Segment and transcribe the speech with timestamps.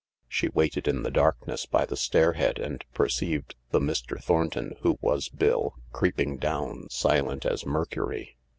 [0.27, 4.17] She waited in the darkness by the stairhead and per ceived the Mr.
[4.19, 8.35] Thornton who was Bill creeping down, silent as Mercury.